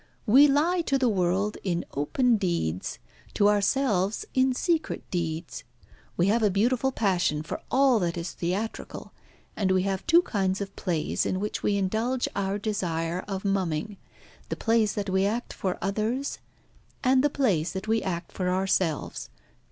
[0.25, 2.97] We lie to the world in open deeds,
[3.35, 5.63] to ourselves in secret deeds.
[6.17, 9.13] We have a beautiful passion for all that is theatrical,
[9.55, 13.97] and we have two kinds of plays in which we indulge our desire of mumming,
[14.49, 16.39] the plays that we act for others,
[17.03, 19.29] and the plays that we act for ourselves.